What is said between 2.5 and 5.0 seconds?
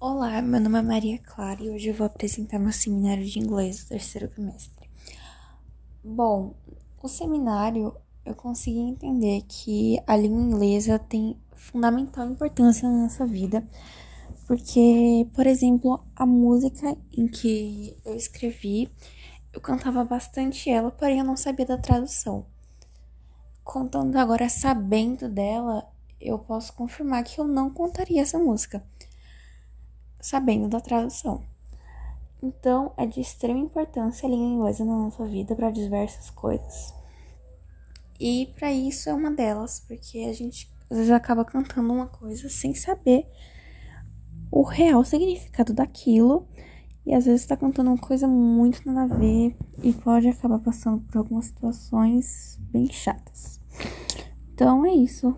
meu seminário de inglês do terceiro trimestre.